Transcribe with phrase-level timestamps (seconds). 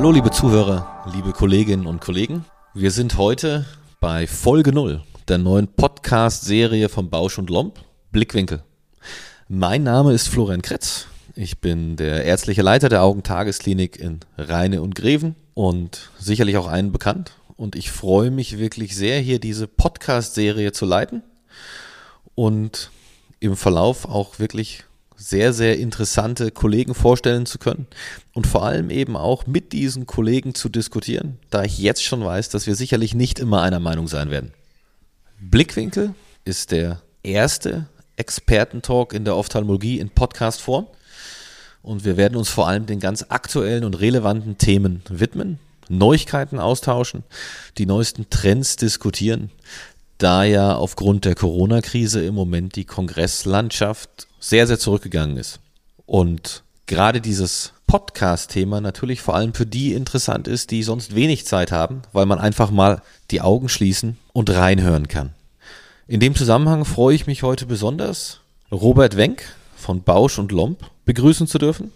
[0.00, 2.46] Hallo liebe Zuhörer, liebe Kolleginnen und Kollegen.
[2.72, 3.66] Wir sind heute
[4.00, 8.62] bei Folge 0 der neuen Podcast-Serie von Bausch und Lomb, Blickwinkel.
[9.48, 11.06] Mein Name ist Florian Kretz.
[11.34, 16.92] Ich bin der ärztliche Leiter der Augentagesklinik in Rheine und Greven und sicherlich auch einen
[16.92, 17.32] bekannt.
[17.58, 21.22] Und ich freue mich wirklich sehr, hier diese Podcast-Serie zu leiten
[22.40, 22.90] und
[23.38, 27.86] im Verlauf auch wirklich sehr, sehr interessante Kollegen vorstellen zu können
[28.32, 32.48] und vor allem eben auch mit diesen Kollegen zu diskutieren, da ich jetzt schon weiß,
[32.48, 34.54] dass wir sicherlich nicht immer einer Meinung sein werden.
[35.38, 36.14] Blickwinkel
[36.46, 40.86] ist der erste Expertentalk in der Ophthalmologie in Podcastform
[41.82, 45.58] und wir werden uns vor allem den ganz aktuellen und relevanten Themen widmen,
[45.90, 47.22] Neuigkeiten austauschen,
[47.76, 49.50] die neuesten Trends diskutieren,
[50.22, 55.60] da ja aufgrund der Corona-Krise im Moment die Kongresslandschaft sehr, sehr zurückgegangen ist.
[56.06, 61.72] Und gerade dieses Podcast-Thema natürlich vor allem für die interessant ist, die sonst wenig Zeit
[61.72, 65.32] haben, weil man einfach mal die Augen schließen und reinhören kann.
[66.06, 68.40] In dem Zusammenhang freue ich mich heute besonders,
[68.70, 69.42] Robert Wenk
[69.76, 71.92] von Bausch und Lomb begrüßen zu dürfen.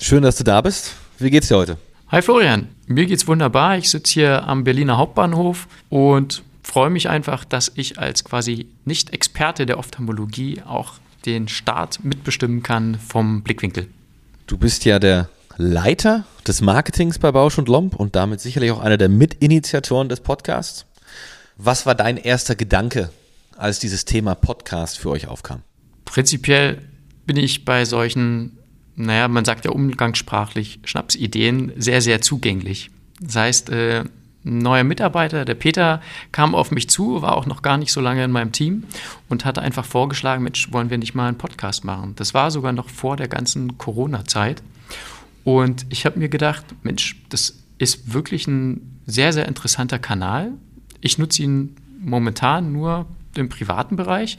[0.00, 0.94] Schön, dass du da bist.
[1.18, 1.76] Wie geht's dir heute?
[2.08, 3.78] Hi Florian, mir geht's wunderbar.
[3.78, 9.66] Ich sitze hier am Berliner Hauptbahnhof und freue mich einfach, dass ich als quasi Nicht-Experte
[9.66, 10.94] der Ophthalmologie auch
[11.26, 13.88] den Start mitbestimmen kann vom Blickwinkel.
[14.46, 18.78] Du bist ja der Leiter des Marketings bei Bausch und Lomb und damit sicherlich auch
[18.78, 20.86] einer der Mitinitiatoren des Podcasts.
[21.56, 23.10] Was war dein erster Gedanke,
[23.56, 25.62] als dieses Thema Podcast für euch aufkam?
[26.04, 26.78] Prinzipiell
[27.26, 28.58] bin ich bei solchen,
[28.94, 32.92] naja, man sagt ja umgangssprachlich Schnapsideen, sehr, sehr zugänglich.
[33.20, 34.04] Das heißt, äh,
[34.42, 36.00] neuer Mitarbeiter, der Peter,
[36.32, 38.84] kam auf mich zu, war auch noch gar nicht so lange in meinem Team
[39.28, 42.14] und hatte einfach vorgeschlagen, Mensch, wollen wir nicht mal einen Podcast machen?
[42.16, 44.62] Das war sogar noch vor der ganzen Corona-Zeit.
[45.44, 50.52] Und ich habe mir gedacht, Mensch, das ist wirklich ein sehr, sehr interessanter Kanal.
[51.00, 53.06] Ich nutze ihn momentan nur
[53.36, 54.38] im privaten Bereich,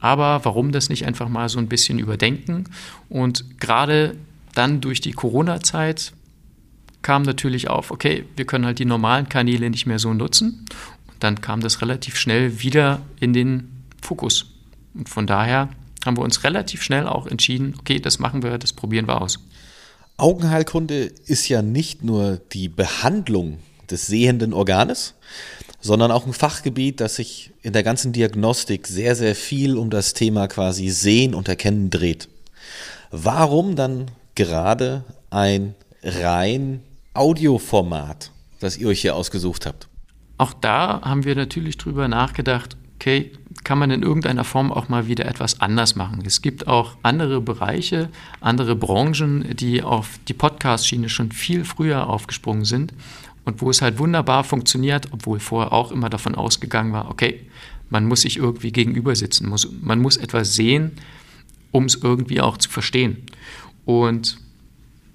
[0.00, 2.64] aber warum das nicht einfach mal so ein bisschen überdenken?
[3.08, 4.16] Und gerade
[4.54, 6.12] dann durch die Corona-Zeit
[7.04, 10.64] kam natürlich auf, okay, wir können halt die normalen Kanäle nicht mehr so nutzen.
[11.06, 14.46] Und dann kam das relativ schnell wieder in den Fokus.
[14.94, 15.68] Und von daher
[16.04, 19.38] haben wir uns relativ schnell auch entschieden, okay, das machen wir, das probieren wir aus.
[20.16, 23.58] Augenheilkunde ist ja nicht nur die Behandlung
[23.90, 25.14] des sehenden Organes,
[25.80, 30.14] sondern auch ein Fachgebiet, das sich in der ganzen Diagnostik sehr, sehr viel um das
[30.14, 32.28] Thema quasi Sehen und Erkennen dreht.
[33.10, 36.80] Warum dann gerade ein rein
[37.14, 39.88] Audioformat, das ihr euch hier ausgesucht habt?
[40.36, 43.30] Auch da haben wir natürlich drüber nachgedacht, okay,
[43.62, 46.24] kann man in irgendeiner Form auch mal wieder etwas anders machen.
[46.26, 48.08] Es gibt auch andere Bereiche,
[48.40, 52.92] andere Branchen, die auf die Podcast-Schiene schon viel früher aufgesprungen sind
[53.44, 57.46] und wo es halt wunderbar funktioniert, obwohl vorher auch immer davon ausgegangen war, okay,
[57.90, 60.92] man muss sich irgendwie gegenüber sitzen, muss, man muss etwas sehen,
[61.70, 63.18] um es irgendwie auch zu verstehen.
[63.84, 64.38] Und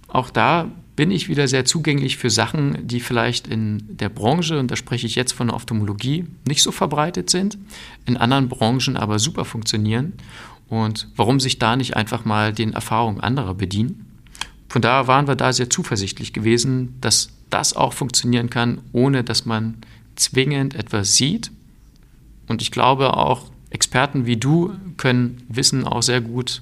[0.07, 4.69] auch da bin ich wieder sehr zugänglich für Sachen, die vielleicht in der Branche, und
[4.69, 7.57] da spreche ich jetzt von der Ophthalmologie, nicht so verbreitet sind,
[8.05, 10.11] in anderen Branchen aber super funktionieren.
[10.67, 14.07] Und warum sich da nicht einfach mal den Erfahrungen anderer bedienen?
[14.67, 19.45] Von daher waren wir da sehr zuversichtlich gewesen, dass das auch funktionieren kann, ohne dass
[19.45, 19.75] man
[20.17, 21.49] zwingend etwas sieht.
[22.49, 26.61] Und ich glaube auch, Experten wie du können Wissen auch sehr gut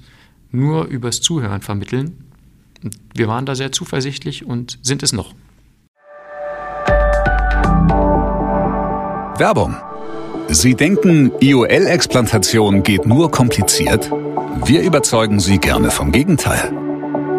[0.52, 2.27] nur übers Zuhören vermitteln.
[3.14, 5.34] Wir waren da sehr zuversichtlich und sind es noch.
[9.38, 9.76] Werbung.
[10.48, 14.10] Sie denken, IOL-Explantation geht nur kompliziert?
[14.64, 16.72] Wir überzeugen Sie gerne vom Gegenteil.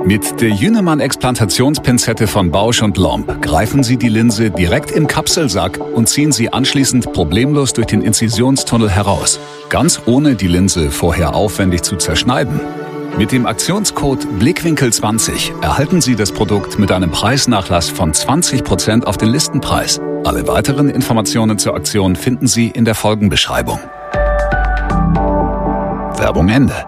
[0.05, 6.07] Mit der Jünemann-Explantationspinzette von Bausch und Lomb greifen Sie die Linse direkt im Kapselsack und
[6.07, 9.39] ziehen sie anschließend problemlos durch den Inzisionstunnel heraus.
[9.69, 12.61] Ganz ohne die Linse vorher aufwendig zu zerschneiden.
[13.17, 19.29] Mit dem Aktionscode Blickwinkel20 erhalten Sie das Produkt mit einem Preisnachlass von 20% auf den
[19.29, 19.99] Listenpreis.
[20.23, 23.79] Alle weiteren Informationen zur Aktion finden Sie in der Folgenbeschreibung.
[26.17, 26.85] Werbung Ende.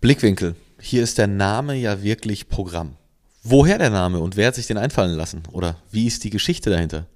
[0.00, 0.54] Blickwinkel.
[0.80, 2.96] Hier ist der Name ja wirklich Programm.
[3.42, 5.42] Woher der Name und wer hat sich den einfallen lassen?
[5.52, 7.06] Oder wie ist die Geschichte dahinter?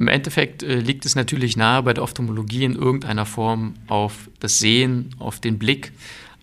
[0.00, 4.58] Im Endeffekt äh, liegt es natürlich nahe, bei der Ophthalmologie in irgendeiner Form auf das
[4.58, 5.92] Sehen, auf den Blick,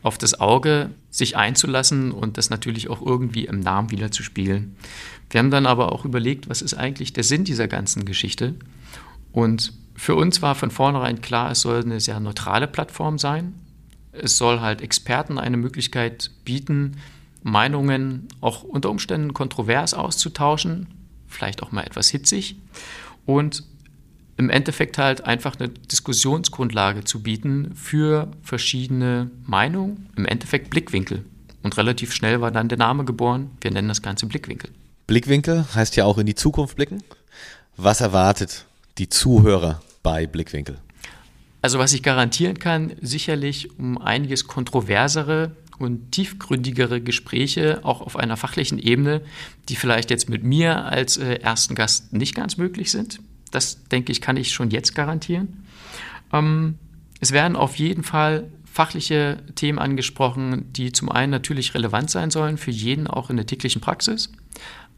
[0.03, 4.75] auf das Auge sich einzulassen und das natürlich auch irgendwie im Namen wieder zu spiegeln.
[5.31, 8.53] Wir haben dann aber auch überlegt, was ist eigentlich der Sinn dieser ganzen Geschichte?
[9.31, 13.55] Und für uns war von vornherein klar, es soll eine sehr neutrale Plattform sein.
[14.11, 16.97] Es soll halt Experten eine Möglichkeit bieten,
[17.41, 20.85] Meinungen auch unter Umständen kontrovers auszutauschen,
[21.27, 22.55] vielleicht auch mal etwas hitzig
[23.27, 23.63] und
[24.37, 31.23] im Endeffekt halt einfach eine Diskussionsgrundlage zu bieten für verschiedene Meinungen, im Endeffekt Blickwinkel.
[31.61, 34.71] Und relativ schnell war dann der Name geboren, wir nennen das Ganze Blickwinkel.
[35.07, 37.03] Blickwinkel heißt ja auch in die Zukunft blicken.
[37.75, 38.65] Was erwartet
[38.97, 40.77] die Zuhörer bei Blickwinkel?
[41.61, 48.37] Also was ich garantieren kann, sicherlich um einiges kontroversere und tiefgründigere Gespräche, auch auf einer
[48.37, 49.21] fachlichen Ebene,
[49.69, 53.19] die vielleicht jetzt mit mir als äh, ersten Gast nicht ganz möglich sind.
[53.51, 55.65] Das, denke ich, kann ich schon jetzt garantieren.
[56.33, 56.75] Ähm,
[57.19, 62.57] es werden auf jeden Fall fachliche Themen angesprochen, die zum einen natürlich relevant sein sollen
[62.57, 64.31] für jeden auch in der täglichen Praxis,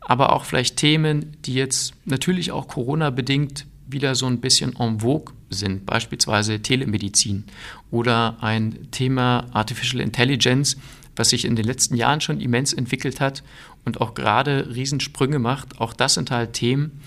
[0.01, 5.33] aber auch vielleicht Themen, die jetzt natürlich auch Corona-bedingt wieder so ein bisschen en vogue
[5.49, 7.45] sind, beispielsweise Telemedizin
[7.91, 10.77] oder ein Thema Artificial Intelligence,
[11.15, 13.43] was sich in den letzten Jahren schon immens entwickelt hat
[13.85, 15.81] und auch gerade Riesensprünge macht.
[15.81, 17.01] Auch das sind halt Themen,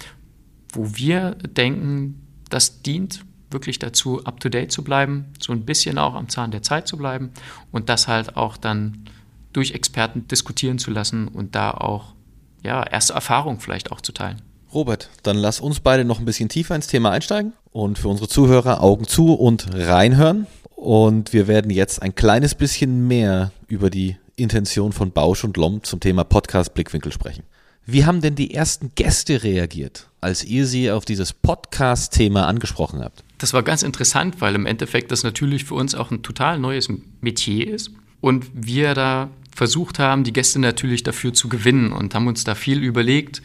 [0.72, 2.20] wo wir denken,
[2.50, 6.88] das dient wirklich dazu, up-to-date zu bleiben, so ein bisschen auch am Zahn der Zeit
[6.88, 7.30] zu bleiben
[7.70, 9.04] und das halt auch dann
[9.52, 12.14] durch Experten diskutieren zu lassen und da auch
[12.62, 14.40] ja, erste Erfahrungen vielleicht auch zu teilen.
[14.74, 18.28] Robert, dann lass uns beide noch ein bisschen tiefer ins Thema einsteigen und für unsere
[18.28, 20.46] Zuhörer Augen zu und reinhören.
[20.74, 25.84] Und wir werden jetzt ein kleines bisschen mehr über die Intention von Bausch und Lomb
[25.84, 27.44] zum Thema Podcast Blickwinkel sprechen.
[27.84, 33.24] Wie haben denn die ersten Gäste reagiert, als ihr sie auf dieses Podcast-Thema angesprochen habt?
[33.38, 36.88] Das war ganz interessant, weil im Endeffekt das natürlich für uns auch ein total neues
[37.20, 37.90] Metier ist
[38.20, 42.54] und wir da versucht haben, die Gäste natürlich dafür zu gewinnen und haben uns da
[42.54, 43.42] viel überlegt,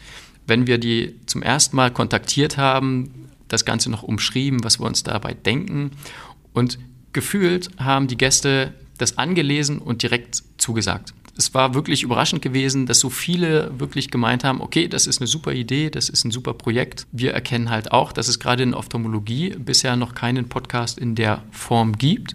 [0.48, 5.02] wenn wir die zum ersten Mal kontaktiert haben, das Ganze noch umschrieben, was wir uns
[5.02, 5.92] dabei denken.
[6.52, 6.78] Und
[7.12, 11.14] gefühlt haben die Gäste das angelesen und direkt zugesagt.
[11.36, 15.28] Es war wirklich überraschend gewesen, dass so viele wirklich gemeint haben, okay, das ist eine
[15.28, 17.06] super Idee, das ist ein super Projekt.
[17.12, 21.44] Wir erkennen halt auch, dass es gerade in Ophthalmologie bisher noch keinen Podcast in der
[21.52, 22.34] Form gibt.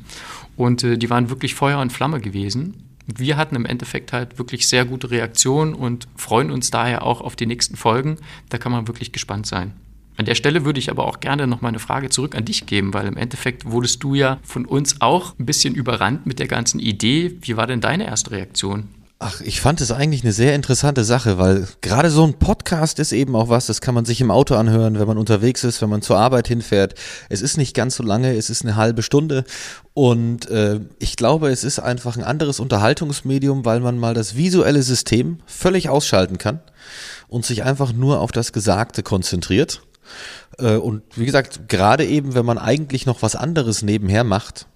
[0.56, 2.76] Und äh, die waren wirklich Feuer und Flamme gewesen.
[3.06, 7.36] Wir hatten im Endeffekt halt wirklich sehr gute Reaktionen und freuen uns daher auch auf
[7.36, 8.18] die nächsten Folgen.
[8.50, 9.74] Da kann man wirklich gespannt sein.
[10.16, 12.66] An der Stelle würde ich aber auch gerne noch mal eine Frage zurück an dich
[12.66, 16.48] geben, weil im Endeffekt wurdest du ja von uns auch ein bisschen überrannt mit der
[16.48, 17.36] ganzen Idee.
[17.42, 18.90] Wie war denn deine erste Reaktion?
[19.26, 23.14] Ach, ich fand es eigentlich eine sehr interessante Sache, weil gerade so ein Podcast ist
[23.14, 25.88] eben auch was, das kann man sich im Auto anhören, wenn man unterwegs ist, wenn
[25.88, 26.96] man zur Arbeit hinfährt.
[27.30, 29.46] Es ist nicht ganz so lange, es ist eine halbe Stunde
[29.94, 34.84] und äh, ich glaube, es ist einfach ein anderes Unterhaltungsmedium, weil man mal das visuelle
[34.84, 36.60] System völlig ausschalten kann
[37.30, 39.84] und sich einfach nur auf das Gesagte konzentriert.
[40.58, 44.68] Äh, und wie gesagt, gerade eben, wenn man eigentlich noch was anderes nebenher macht,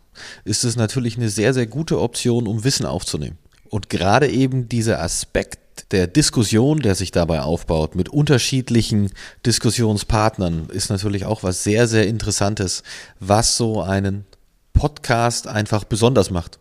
[0.46, 3.38] ist es natürlich eine sehr, sehr gute Option, um Wissen aufzunehmen.
[3.70, 9.12] Und gerade eben dieser Aspekt der Diskussion, der sich dabei aufbaut, mit unterschiedlichen
[9.46, 12.84] Diskussionspartnern, ist natürlich auch was sehr, sehr Interessantes,
[13.20, 14.26] was so einen
[14.74, 16.60] Podcast einfach besonders macht.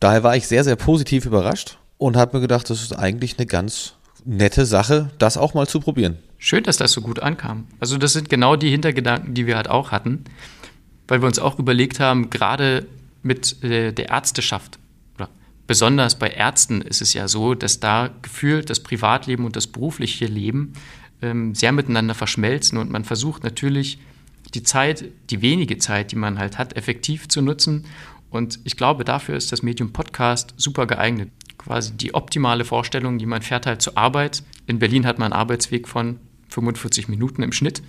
[0.00, 3.46] Daher war ich sehr, sehr positiv überrascht und habe mir gedacht, das ist eigentlich eine
[3.46, 3.94] ganz
[4.24, 6.18] nette Sache, das auch mal zu probieren.
[6.38, 7.66] Schön, dass das so gut ankam.
[7.80, 10.24] Also das sind genau die Hintergedanken, die wir halt auch hatten,
[11.08, 12.86] weil wir uns auch überlegt haben, gerade
[13.22, 14.78] mit äh, der Ärzteschaft,
[15.66, 20.26] besonders bei Ärzten ist es ja so, dass da gefühlt das Privatleben und das berufliche
[20.26, 20.74] Leben
[21.22, 23.98] ähm, sehr miteinander verschmelzen und man versucht natürlich
[24.54, 27.84] die Zeit, die wenige Zeit, die man halt hat, effektiv zu nutzen.
[28.30, 31.30] Und ich glaube, dafür ist das Medium Podcast super geeignet.
[31.58, 34.42] Quasi die optimale Vorstellung, die man fährt halt zur Arbeit.
[34.66, 36.20] In Berlin hat man einen Arbeitsweg von
[36.50, 37.82] 45 Minuten im Schnitt.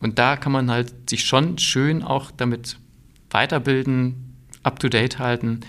[0.00, 2.76] Und da kann man halt sich schon schön auch damit
[3.30, 5.60] weiterbilden, up-to-date halten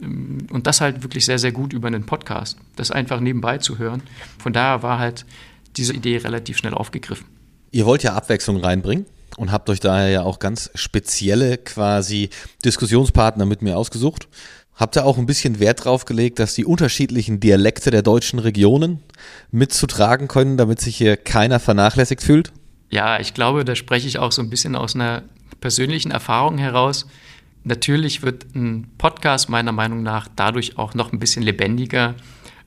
[0.00, 4.02] und das halt wirklich sehr, sehr gut über einen Podcast, das einfach nebenbei zu hören.
[4.38, 5.24] Von daher war halt
[5.76, 7.26] diese Idee relativ schnell aufgegriffen.
[7.70, 12.30] Ihr wollt ja Abwechslung reinbringen und habt euch daher ja auch ganz spezielle quasi
[12.64, 14.28] Diskussionspartner mit mir ausgesucht.
[14.74, 19.00] Habt ihr auch ein bisschen Wert drauf gelegt, dass die unterschiedlichen Dialekte der deutschen Regionen
[19.50, 22.52] mitzutragen können, damit sich hier keiner vernachlässigt fühlt?
[22.88, 25.24] Ja, ich glaube, da spreche ich auch so ein bisschen aus einer
[25.60, 27.06] persönlichen Erfahrung heraus.
[27.68, 32.14] Natürlich wird ein Podcast meiner Meinung nach dadurch auch noch ein bisschen lebendiger,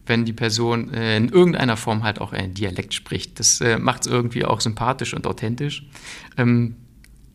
[0.06, 3.40] wenn die Person äh, in irgendeiner Form halt auch einen Dialekt spricht.
[3.40, 5.88] Das äh, macht es irgendwie auch sympathisch und authentisch.
[6.38, 6.76] Ähm,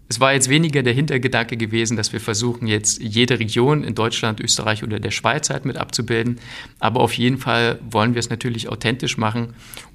[0.08, 4.38] es war jetzt weniger der Hintergedanke gewesen, dass wir versuchen, jetzt jede Region in Deutschland,
[4.38, 6.38] Österreich oder der Schweiz halt mit abzubilden.
[6.78, 9.54] Aber auf jeden Fall wollen wir es natürlich authentisch machen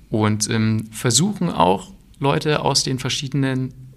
[0.10, 3.91] und ähm, versuchen auch Leute aus den verschiedenen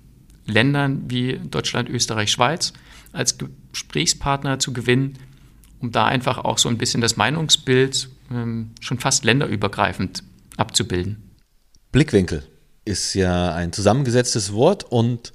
[0.46, 2.72] Ländern wie Deutschland, Österreich, Schweiz
[3.12, 3.38] als
[3.72, 5.18] Gesprächspartner zu gewinnen,
[5.80, 10.22] um da einfach auch so ein bisschen das Meinungsbild ähm, schon fast länderübergreifend
[10.56, 11.30] abzubilden.
[11.92, 12.46] Blickwinkel
[12.84, 15.32] ist ja ein zusammengesetztes Wort und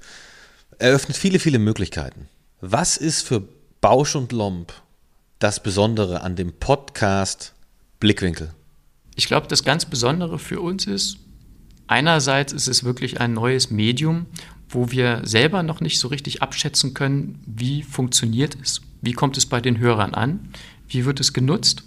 [0.78, 2.28] eröffnet viele, viele Möglichkeiten.
[2.60, 3.42] Was ist für
[3.80, 4.72] Bausch und Lomb
[5.38, 7.54] das Besondere an dem Podcast
[7.98, 8.52] Blickwinkel?
[9.16, 11.18] Ich glaube, das ganz Besondere für uns ist,
[11.86, 14.26] einerseits ist es wirklich ein neues Medium,
[14.70, 19.46] wo wir selber noch nicht so richtig abschätzen können, wie funktioniert es, wie kommt es
[19.46, 20.48] bei den Hörern an,
[20.88, 21.82] wie wird es genutzt.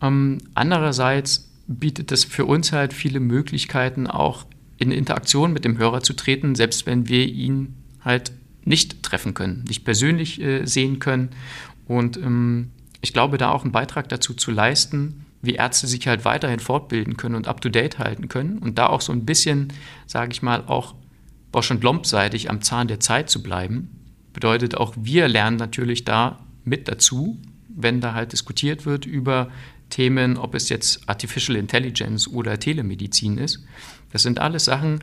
[0.00, 4.46] Ähm, andererseits bietet es für uns halt viele Möglichkeiten, auch
[4.78, 8.32] in Interaktion mit dem Hörer zu treten, selbst wenn wir ihn halt
[8.64, 11.30] nicht treffen können, nicht persönlich äh, sehen können.
[11.86, 12.70] Und ähm,
[13.02, 17.16] ich glaube, da auch einen Beitrag dazu zu leisten, wie Ärzte sich halt weiterhin fortbilden
[17.16, 19.72] können und up-to-date halten können und da auch so ein bisschen,
[20.06, 20.94] sage ich mal, auch
[21.52, 23.90] Bosch und Lomb-seitig am Zahn der Zeit zu bleiben.
[24.32, 29.50] Bedeutet auch, wir lernen natürlich da mit dazu, wenn da halt diskutiert wird über
[29.88, 33.64] Themen, ob es jetzt Artificial Intelligence oder Telemedizin ist.
[34.12, 35.00] Das sind alles Sachen,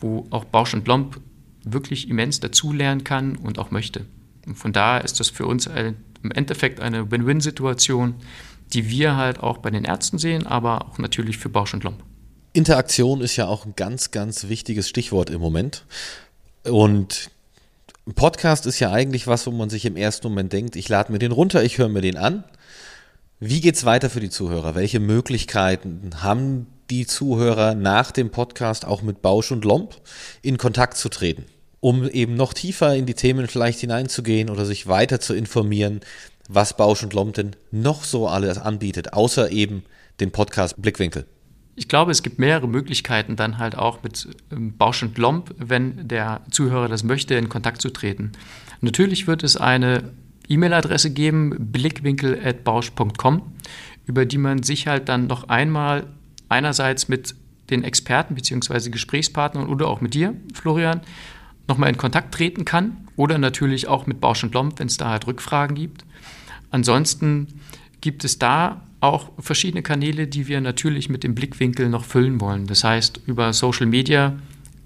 [0.00, 1.20] wo auch Bausch und Lomb
[1.64, 4.06] wirklich immens dazulernen kann und auch möchte.
[4.46, 8.14] Und von daher ist das für uns im Endeffekt eine Win-Win-Situation,
[8.72, 12.02] die wir halt auch bei den Ärzten sehen, aber auch natürlich für Bausch und Lomb.
[12.56, 15.84] Interaktion ist ja auch ein ganz, ganz wichtiges Stichwort im Moment.
[16.64, 17.30] Und
[18.06, 21.12] ein Podcast ist ja eigentlich was, wo man sich im ersten Moment denkt, ich lade
[21.12, 22.44] mir den runter, ich höre mir den an.
[23.40, 24.74] Wie geht es weiter für die Zuhörer?
[24.74, 30.00] Welche Möglichkeiten haben die Zuhörer nach dem Podcast auch mit Bausch und Lomb
[30.42, 31.44] in Kontakt zu treten?
[31.80, 36.00] um eben noch tiefer in die Themen vielleicht hineinzugehen oder sich weiter zu informieren,
[36.48, 39.84] was Bausch und Lomb denn noch so alles anbietet, außer eben
[40.18, 41.26] den Podcast Blickwinkel.
[41.78, 46.08] Ich glaube, es gibt mehrere Möglichkeiten, dann halt auch mit ähm, Bausch und Lomb, wenn
[46.08, 48.32] der Zuhörer das möchte, in Kontakt zu treten.
[48.80, 50.10] Natürlich wird es eine
[50.48, 53.42] E-Mail-Adresse geben, blickwinkel.bausch.com,
[54.06, 56.06] über die man sich halt dann noch einmal
[56.48, 57.34] einerseits mit
[57.68, 58.90] den Experten bzw.
[58.90, 61.02] Gesprächspartnern oder auch mit dir, Florian,
[61.68, 65.10] nochmal in Kontakt treten kann oder natürlich auch mit Bausch und Lomb, wenn es da
[65.10, 66.04] halt Rückfragen gibt.
[66.70, 67.48] Ansonsten
[68.00, 72.66] gibt es da auch verschiedene Kanäle, die wir natürlich mit dem Blickwinkel noch füllen wollen.
[72.66, 74.36] Das heißt, über Social Media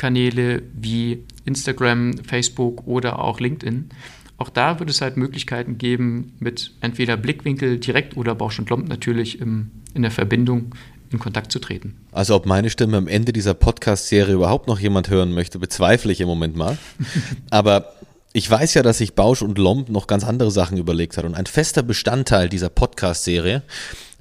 [0.00, 3.91] Kanäle wie Instagram, Facebook oder auch LinkedIn.
[4.39, 8.89] Auch da wird es halt Möglichkeiten geben, mit entweder Blickwinkel direkt oder Bausch und Lomb
[8.89, 10.75] natürlich im, in der Verbindung
[11.11, 11.97] in Kontakt zu treten.
[12.12, 16.23] Also ob meine Stimme am Ende dieser Podcast-Serie überhaupt noch jemand hören möchte, bezweifle ich
[16.23, 16.79] im Moment mal.
[17.50, 17.93] Aber
[18.33, 21.27] ich weiß ja, dass sich Bausch und Lomb noch ganz andere Sachen überlegt hat.
[21.27, 23.62] Und ein fester Bestandteil dieser Podcast-Serie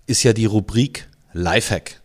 [0.09, 2.01] ist ja die Rubrik Lifehack.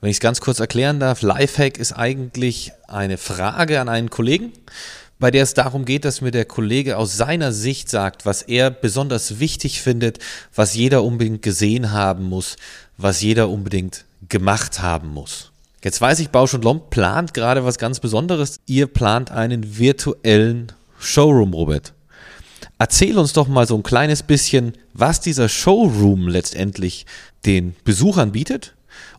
[0.00, 4.52] Wenn ich es ganz kurz erklären darf, Lifehack ist eigentlich eine Frage an einen Kollegen,
[5.18, 8.70] bei der es darum geht, dass mir der Kollege aus seiner Sicht sagt, was er
[8.70, 10.18] besonders wichtig findet,
[10.54, 12.56] was jeder unbedingt gesehen haben muss,
[12.98, 15.52] was jeder unbedingt gemacht haben muss.
[15.82, 18.60] Jetzt weiß ich, Bausch und Lomb plant gerade was ganz Besonderes.
[18.66, 21.94] Ihr plant einen virtuellen Showroom, Robert.
[22.78, 27.06] Erzähl uns doch mal so ein kleines bisschen, was dieser Showroom letztendlich
[27.46, 28.74] den Besuchern bietet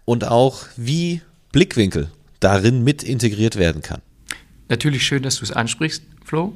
[0.06, 1.22] und auch wie
[1.52, 4.02] Blickwinkel darin mit integriert werden kann.
[4.70, 6.54] Natürlich schön, dass du es ansprichst, Flo.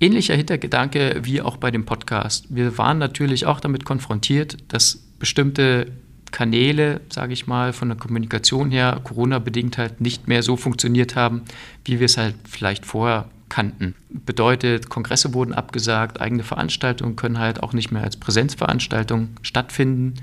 [0.00, 2.46] Ähnlicher Hintergedanke wie auch bei dem Podcast.
[2.48, 5.92] Wir waren natürlich auch damit konfrontiert, dass bestimmte
[6.30, 11.42] Kanäle, sage ich mal, von der Kommunikation her Corona-bedingt halt nicht mehr so funktioniert haben,
[11.84, 13.94] wie wir es halt vielleicht vorher kannten.
[14.08, 20.14] Bedeutet, Kongresse wurden abgesagt, eigene Veranstaltungen können halt auch nicht mehr als Präsenzveranstaltung stattfinden.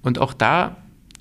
[0.00, 0.78] Und auch da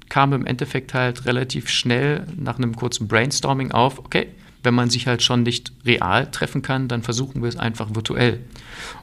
[0.08, 4.28] kam im Endeffekt halt relativ schnell nach einem kurzen Brainstorming auf, okay,
[4.64, 8.40] wenn man sich halt schon nicht real treffen kann, dann versuchen wir es einfach virtuell.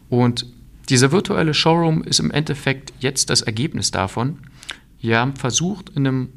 [0.09, 0.47] Und
[0.89, 4.39] dieser virtuelle Showroom ist im Endeffekt jetzt das Ergebnis davon.
[5.03, 6.29] Wir haben versucht, in einem,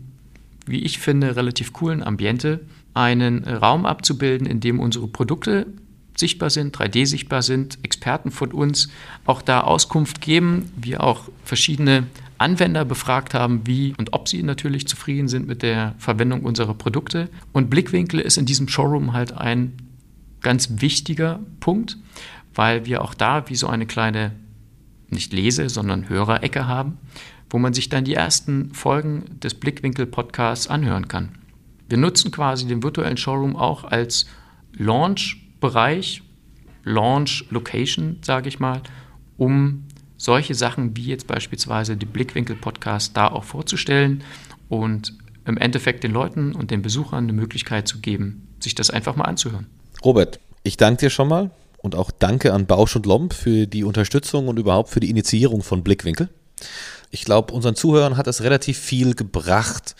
[0.66, 2.60] wie ich finde, relativ coolen Ambiente
[2.94, 5.68] einen Raum abzubilden, in dem unsere Produkte
[6.16, 8.90] sichtbar sind, 3D sichtbar sind, Experten von uns
[9.26, 14.88] auch da Auskunft geben, wir auch verschiedene Anwender befragt haben, wie und ob sie natürlich
[14.88, 17.30] zufrieden sind mit der Verwendung unserer Produkte.
[17.52, 19.74] Und Blickwinkel ist in diesem Showroom halt ein
[20.42, 21.98] ganz wichtiger Punkt,
[22.56, 24.32] weil wir auch da wie so eine kleine,
[25.10, 26.98] nicht Lese, sondern Hörerecke haben,
[27.50, 31.30] wo man sich dann die ersten Folgen des Blickwinkel-Podcasts anhören kann.
[31.90, 34.26] Wir nutzen quasi den virtuellen Showroom auch als
[35.62, 36.24] Launch-Bereich,
[36.84, 38.82] Launch-Location, sage ich mal,
[39.38, 39.86] um
[40.18, 44.24] solche Sachen wie jetzt beispielsweise die Blickwinkel-Podcast da auch vorzustellen
[44.70, 45.14] und
[45.46, 49.26] im Endeffekt den Leuten und den Besuchern eine Möglichkeit zu geben, sich das einfach mal
[49.26, 49.68] anzuhören.
[50.04, 53.84] Robert, Ich danke dir schon mal und auch danke an Bausch und Lomb für die
[53.84, 56.30] Unterstützung und überhaupt für die Initiierung von Blickwinkel.
[57.10, 59.96] Ich glaube, unseren Zuhörern hat es relativ viel gebracht,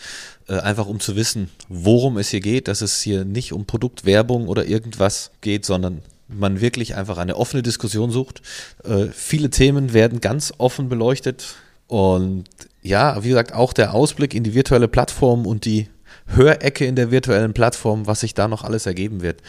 [0.48, 4.64] einfach um zu wissen, worum es hier geht, dass es hier nicht um Produktwerbung oder
[4.66, 8.42] irgendwas geht, sondern man wirklich einfach eine offene Diskussion sucht.
[8.84, 11.56] Äh, viele Themen werden ganz offen beleuchtet
[11.86, 12.44] und
[12.82, 15.88] ja, wie gesagt, auch der Ausblick in die virtuelle Plattform und die
[16.26, 19.40] Hörecke in der virtuellen Plattform, was sich da noch alles ergeben wird,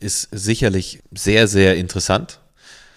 [0.00, 2.40] ist sicherlich sehr, sehr interessant.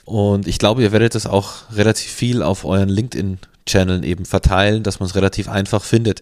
[0.04, 5.00] Und ich glaube, ihr werdet es auch relativ viel auf euren LinkedIn-Channeln eben verteilen, dass
[5.00, 6.22] man es relativ einfach findet,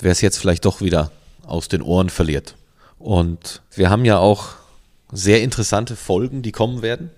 [0.00, 1.10] wer es jetzt vielleicht doch wieder
[1.46, 2.56] aus den Ohren verliert.
[2.98, 4.54] Und wir haben ja auch
[5.12, 7.10] sehr interessante Folgen, die kommen werden.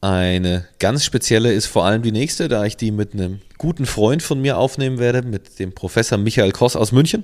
[0.00, 4.22] Eine ganz spezielle ist vor allem die nächste, da ich die mit einem guten Freund
[4.22, 7.22] von mir aufnehmen werde, mit dem Professor Michael Koss aus München.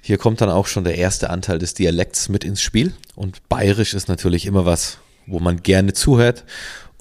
[0.00, 2.94] Hier kommt dann auch schon der erste Anteil des Dialekts mit ins Spiel.
[3.16, 4.96] Und bayerisch ist natürlich immer was,
[5.26, 6.44] wo man gerne zuhört.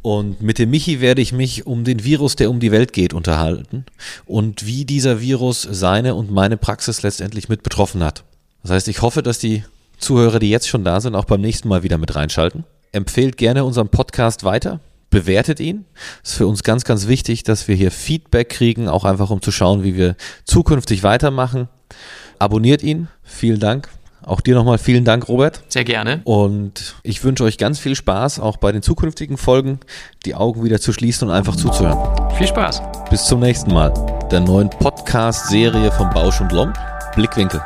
[0.01, 3.13] Und mit dem Michi werde ich mich um den Virus, der um die Welt geht,
[3.13, 3.85] unterhalten
[4.25, 8.23] und wie dieser Virus seine und meine Praxis letztendlich mit betroffen hat.
[8.63, 9.63] Das heißt, ich hoffe, dass die
[9.97, 12.63] Zuhörer, die jetzt schon da sind, auch beim nächsten Mal wieder mit reinschalten.
[12.91, 14.79] Empfehlt gerne unseren Podcast weiter,
[15.09, 15.85] bewertet ihn.
[16.23, 19.51] Ist für uns ganz, ganz wichtig, dass wir hier Feedback kriegen, auch einfach um zu
[19.51, 20.15] schauen, wie wir
[20.45, 21.67] zukünftig weitermachen.
[22.39, 23.09] Abonniert ihn.
[23.23, 23.89] Vielen Dank.
[24.23, 25.61] Auch dir nochmal vielen Dank, Robert.
[25.69, 26.21] Sehr gerne.
[26.23, 29.79] Und ich wünsche euch ganz viel Spaß, auch bei den zukünftigen Folgen,
[30.25, 31.97] die Augen wieder zu schließen und einfach zuzuhören.
[32.37, 32.81] Viel Spaß.
[33.09, 33.93] Bis zum nächsten Mal.
[34.31, 36.77] Der neuen Podcast-Serie von Bausch und Lomb,
[37.15, 37.61] Blickwinkel.